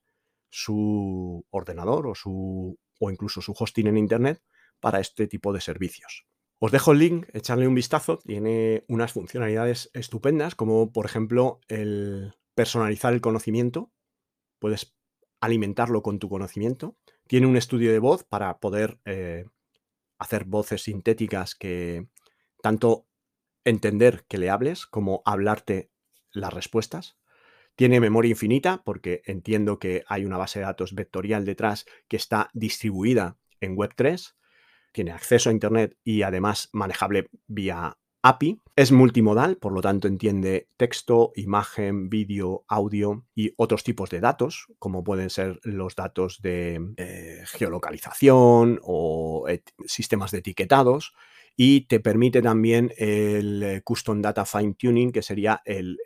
[0.50, 4.40] su ordenador o su o incluso su hosting en Internet
[4.78, 6.24] para este tipo de servicios.
[6.60, 12.34] Os dejo el link, echarle un vistazo, tiene unas funcionalidades estupendas, como por ejemplo el
[12.54, 13.90] personalizar el conocimiento,
[14.60, 14.94] puedes
[15.40, 19.46] alimentarlo con tu conocimiento, tiene un estudio de voz para poder eh,
[20.18, 22.06] hacer voces sintéticas que
[22.62, 23.08] tanto
[23.64, 25.90] entender que le hables como hablarte
[26.30, 27.16] las respuestas.
[27.74, 32.50] Tiene memoria infinita porque entiendo que hay una base de datos vectorial detrás que está
[32.52, 34.34] distribuida en Web3.
[34.92, 38.60] Tiene acceso a Internet y además manejable vía API.
[38.76, 44.66] Es multimodal, por lo tanto entiende texto, imagen, vídeo, audio y otros tipos de datos,
[44.78, 49.46] como pueden ser los datos de eh, geolocalización o
[49.86, 51.14] sistemas de etiquetados
[51.56, 55.98] y te permite también el eh, Custom Data Fine Tuning, que sería el,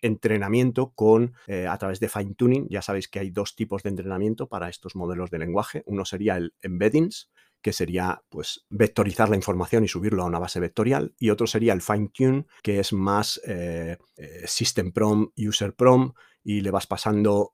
[0.00, 2.68] entrenamiento con eh, a través de fine tuning.
[2.68, 5.82] Ya sabéis que hay dos tipos de entrenamiento para estos modelos de lenguaje.
[5.86, 10.60] Uno sería el embeddings, que sería pues vectorizar la información y subirlo a una base
[10.60, 13.96] vectorial, y otro sería el fine tune, que es más eh,
[14.44, 16.12] system prom, user prom,
[16.44, 17.50] y le vas pasando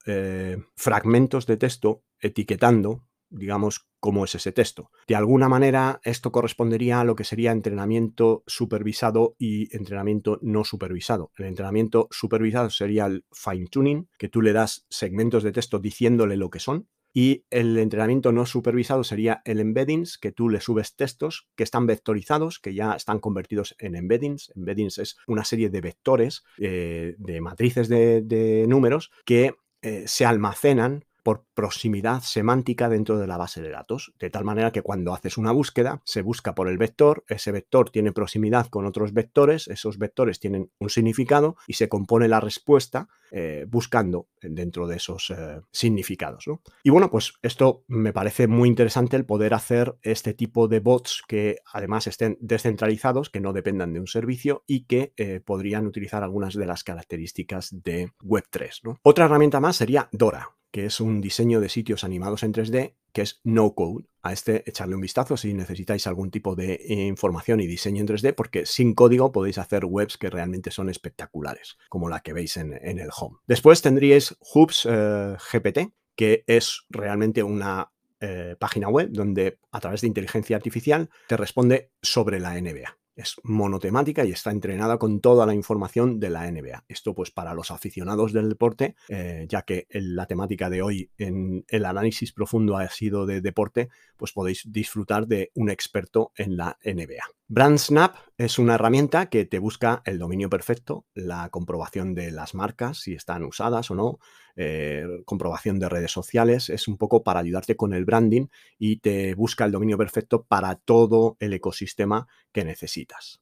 [0.76, 4.90] fragmentos de texto etiquetando digamos, cómo es ese texto.
[5.06, 11.32] De alguna manera, esto correspondería a lo que sería entrenamiento supervisado y entrenamiento no supervisado.
[11.36, 16.36] El entrenamiento supervisado sería el fine tuning, que tú le das segmentos de texto diciéndole
[16.36, 16.88] lo que son.
[17.14, 21.86] Y el entrenamiento no supervisado sería el embeddings, que tú le subes textos que están
[21.86, 24.50] vectorizados, que ya están convertidos en embeddings.
[24.56, 31.04] Embeddings es una serie de vectores, eh, de matrices de, números que eh, se almacenan
[31.22, 35.38] por proximidad semántica dentro de la base de datos, de tal manera que cuando haces
[35.38, 39.98] una búsqueda se busca por el vector, ese vector tiene proximidad con otros vectores, esos
[39.98, 45.60] vectores tienen un significado y se compone la respuesta eh, buscando dentro de esos eh,
[45.70, 46.44] significados.
[46.82, 51.22] Y bueno, pues esto me parece muy interesante el poder hacer este tipo de bots
[51.26, 56.22] que además estén descentralizados, que no dependan de un servicio y que eh, podrían utilizar
[56.22, 58.98] algunas de las características de Web3.
[59.02, 60.50] Otra herramienta más sería Dora.
[60.72, 64.06] Que es un diseño de sitios animados en 3D, que es no code.
[64.24, 68.34] A este echarle un vistazo si necesitáis algún tipo de información y diseño en 3D,
[68.34, 72.72] porque sin código podéis hacer webs que realmente son espectaculares, como la que veis en,
[72.72, 73.38] el home.
[73.46, 80.02] Después tendríais Hoops eh, GPT, que es realmente una eh, página web donde a través
[80.02, 82.96] de inteligencia artificial te responde sobre la NBA.
[83.14, 86.84] Es monotemática y está entrenada con toda la información de la NBA.
[86.88, 91.64] Esto pues para los aficionados del deporte, eh, ya que la temática de hoy en
[91.68, 96.78] el análisis profundo ha sido de deporte, pues podéis disfrutar de un experto en la
[96.84, 97.22] NBA.
[97.48, 102.98] BrandSnap es una herramienta que te busca el dominio perfecto, la comprobación de las marcas,
[102.98, 104.18] si están usadas o no,
[104.56, 108.46] eh, comprobación de redes sociales, es un poco para ayudarte con el branding
[108.78, 113.40] y te busca el dominio perfecto para todo el ecosistema que necesitas.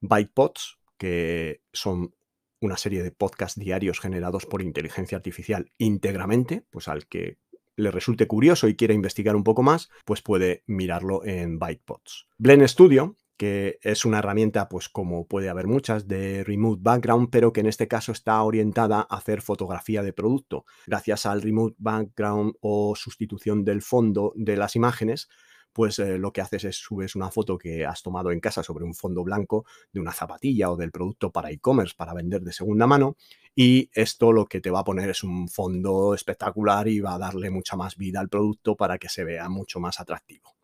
[0.00, 2.14] BytePods, que son
[2.60, 7.38] una serie de podcasts diarios generados por inteligencia artificial íntegramente, pues al que
[7.76, 12.28] le resulte curioso y quiera investigar un poco más, pues puede mirarlo en BytePods.
[12.38, 17.52] Blend Studio que es una herramienta, pues como puede haber muchas, de Remote Background, pero
[17.52, 20.64] que en este caso está orientada a hacer fotografía de producto.
[20.86, 25.28] Gracias al Remote Background o sustitución del fondo de las imágenes,
[25.72, 28.84] pues eh, lo que haces es subes una foto que has tomado en casa sobre
[28.84, 32.86] un fondo blanco de una zapatilla o del producto para e-commerce para vender de segunda
[32.86, 33.16] mano
[33.56, 37.18] y esto lo que te va a poner es un fondo espectacular y va a
[37.18, 40.54] darle mucha más vida al producto para que se vea mucho más atractivo.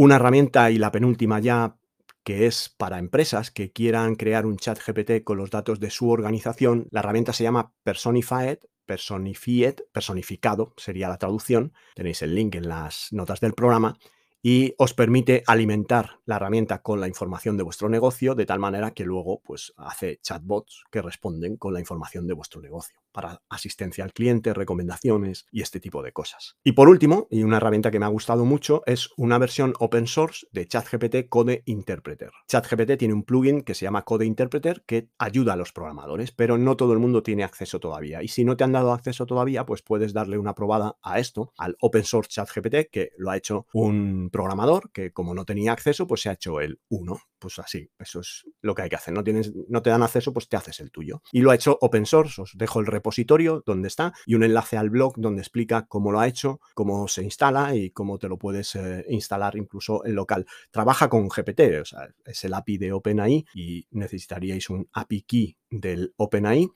[0.00, 1.76] Una herramienta y la penúltima ya
[2.22, 6.08] que es para empresas que quieran crear un chat GPT con los datos de su
[6.08, 6.86] organización.
[6.92, 11.72] La herramienta se llama Personified, Personified, personificado sería la traducción.
[11.96, 13.98] Tenéis el link en las notas del programa
[14.40, 18.92] y os permite alimentar la herramienta con la información de vuestro negocio de tal manera
[18.92, 24.04] que luego pues hace chatbots que responden con la información de vuestro negocio para asistencia
[24.04, 26.56] al cliente, recomendaciones y este tipo de cosas.
[26.64, 30.06] Y por último, y una herramienta que me ha gustado mucho, es una versión open
[30.06, 32.30] source de ChatGPT Code Interpreter.
[32.48, 36.58] ChatGPT tiene un plugin que se llama Code Interpreter que ayuda a los programadores, pero
[36.58, 38.22] no todo el mundo tiene acceso todavía.
[38.22, 41.52] Y si no te han dado acceso todavía, pues puedes darle una probada a esto,
[41.56, 46.06] al open source ChatGPT, que lo ha hecho un programador que como no tenía acceso,
[46.06, 47.20] pues se ha hecho el 1.
[47.38, 49.14] Pues así, eso es lo que hay que hacer.
[49.14, 51.22] No, tienes, no te dan acceso, pues te haces el tuyo.
[51.32, 52.42] Y lo ha hecho open source.
[52.42, 56.20] Os dejo el repositorio donde está y un enlace al blog donde explica cómo lo
[56.20, 60.46] ha hecho, cómo se instala y cómo te lo puedes eh, instalar incluso en local.
[60.70, 65.56] Trabaja con GPT, o sea, es el API de OpenAI y necesitaríais un API key
[65.70, 66.68] del OpenAI.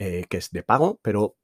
[0.00, 1.38] Eh, que es de pago, pero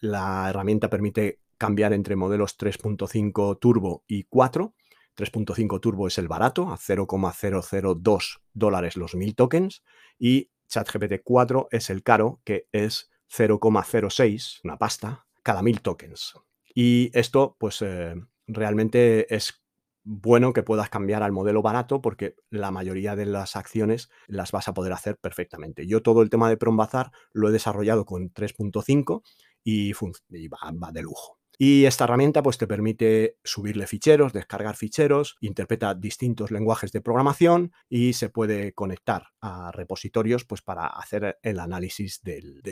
[0.00, 4.72] la herramienta permite cambiar entre modelos 3.5 turbo y 4
[5.18, 9.82] 3.5 Turbo es el barato, a 0,002 dólares los 1000 tokens,
[10.18, 16.34] y ChatGPT 4 es el caro, que es 0,06, una pasta, cada 1000 tokens.
[16.72, 18.14] Y esto, pues eh,
[18.46, 19.60] realmente es
[20.04, 24.68] bueno que puedas cambiar al modelo barato porque la mayoría de las acciones las vas
[24.68, 25.86] a poder hacer perfectamente.
[25.86, 29.22] Yo todo el tema de Prombazar lo he desarrollado con 3.5
[29.64, 29.92] y,
[30.30, 31.37] y va de lujo.
[31.60, 37.72] Y esta herramienta pues, te permite subirle ficheros, descargar ficheros, interpreta distintos lenguajes de programación
[37.88, 42.62] y se puede conectar a repositorios pues, para hacer el análisis del,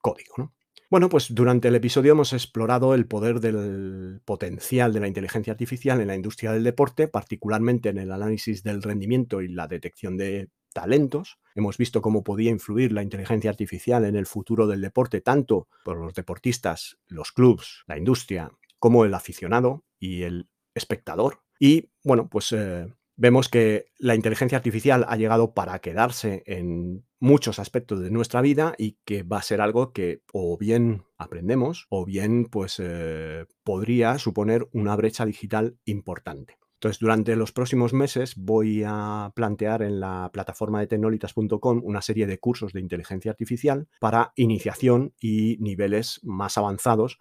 [0.00, 0.34] código.
[0.36, 0.54] ¿no?
[0.88, 6.00] Bueno, pues durante el episodio hemos explorado el poder del potencial de la inteligencia artificial
[6.00, 10.48] en la industria del deporte, particularmente en el análisis del rendimiento y la detección de
[10.72, 11.38] talentos.
[11.54, 15.98] Hemos visto cómo podía influir la inteligencia artificial en el futuro del deporte, tanto por
[15.98, 21.42] los deportistas, los clubs, la industria, como el aficionado y el espectador.
[21.58, 27.58] Y bueno, pues eh, vemos que la inteligencia artificial ha llegado para quedarse en muchos
[27.58, 32.04] aspectos de nuestra vida y que va a ser algo que o bien aprendemos o
[32.04, 36.58] bien pues eh, podría suponer una brecha digital importante.
[36.78, 42.28] Entonces, durante los próximos meses voy a plantear en la plataforma de tecnolitas.com una serie
[42.28, 47.18] de cursos de inteligencia artificial para iniciación y niveles más avanzados,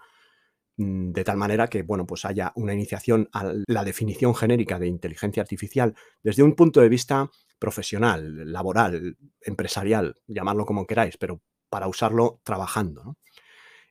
[0.78, 4.90] mm, de tal manera que, bueno, pues haya una iniciación a la definición genérica de
[4.90, 7.28] inteligencia artificial desde un punto de vista
[7.58, 11.42] profesional, laboral, empresarial, llamarlo como queráis, pero
[11.72, 13.18] para usarlo trabajando.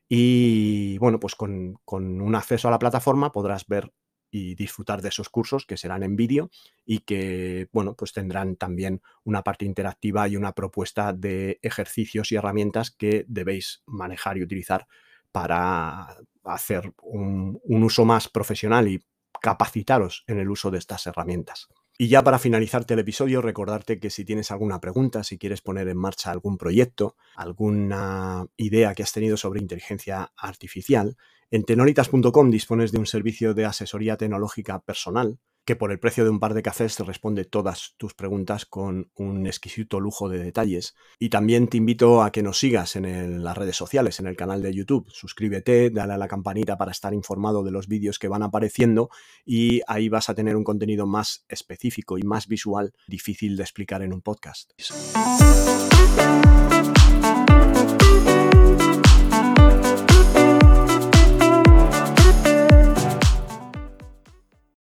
[0.07, 3.91] Y bueno, pues con, con, un acceso a la plataforma podrás ver
[4.29, 6.49] y disfrutar de esos cursos que serán en vídeo
[6.85, 12.35] y que, bueno, pues tendrán también una parte interactiva y una propuesta de ejercicios y
[12.35, 14.87] herramientas que debéis manejar y utilizar
[15.31, 19.03] para hacer un, un uso más profesional y
[19.41, 21.67] capacitaros en el uso de estas herramientas.
[21.99, 25.87] Y ya para finalizarte el episodio, recordarte que si tienes alguna pregunta, si quieres poner
[25.87, 31.17] en marcha algún proyecto, alguna idea que has tenido sobre inteligencia artificial,
[31.49, 36.29] En tenoritas.com dispones de un servicio de asesoría tecnológica personal que por el precio de
[36.29, 40.95] un par de cafés te responde todas tus preguntas con un exquisito lujo de detalles.
[41.19, 44.61] Y también te invito a que nos sigas en las redes sociales, en el canal
[44.61, 45.09] de YouTube.
[45.09, 49.09] Suscríbete, dale a la campanita para estar informado de los vídeos que van apareciendo
[49.45, 54.01] y ahí vas a tener un contenido más específico y más visual, difícil de explicar
[54.01, 54.71] en un podcast.